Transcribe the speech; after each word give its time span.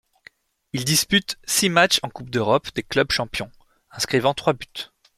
Il 0.73 0.83
dispute 0.83 1.37
six 1.45 1.69
matchs 1.69 1.99
en 2.01 2.09
Coupe 2.09 2.31
d'Europe 2.31 2.69
des 2.73 2.81
clubs 2.81 3.11
champions, 3.11 3.51
inscrivant 3.91 4.33
trois 4.33 4.53
buts. 4.53 4.89